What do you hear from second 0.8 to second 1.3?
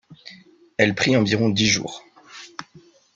prit